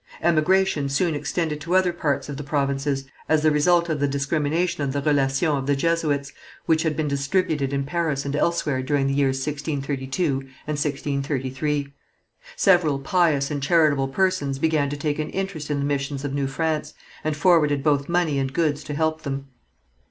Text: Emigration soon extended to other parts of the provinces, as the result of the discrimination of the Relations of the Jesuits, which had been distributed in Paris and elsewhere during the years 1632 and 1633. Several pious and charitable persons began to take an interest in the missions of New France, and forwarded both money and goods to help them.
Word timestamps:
Emigration 0.23 0.89
soon 0.89 1.13
extended 1.13 1.61
to 1.61 1.75
other 1.75 1.93
parts 1.93 2.27
of 2.27 2.35
the 2.35 2.43
provinces, 2.43 3.05
as 3.29 3.43
the 3.43 3.51
result 3.51 3.87
of 3.87 3.99
the 3.99 4.07
discrimination 4.07 4.81
of 4.81 4.93
the 4.93 4.99
Relations 5.03 5.43
of 5.55 5.67
the 5.67 5.75
Jesuits, 5.75 6.33
which 6.65 6.81
had 6.81 6.97
been 6.97 7.07
distributed 7.07 7.71
in 7.71 7.83
Paris 7.83 8.25
and 8.25 8.35
elsewhere 8.35 8.81
during 8.81 9.05
the 9.05 9.13
years 9.13 9.37
1632 9.37 10.23
and 10.65 10.79
1633. 10.79 11.93
Several 12.55 12.97
pious 12.97 13.51
and 13.51 13.61
charitable 13.61 14.07
persons 14.07 14.57
began 14.57 14.89
to 14.89 14.97
take 14.97 15.19
an 15.19 15.29
interest 15.29 15.69
in 15.69 15.77
the 15.77 15.85
missions 15.85 16.25
of 16.25 16.33
New 16.33 16.47
France, 16.47 16.95
and 17.23 17.37
forwarded 17.37 17.83
both 17.83 18.09
money 18.09 18.39
and 18.39 18.53
goods 18.53 18.83
to 18.83 18.95
help 18.95 19.21
them. 19.21 19.49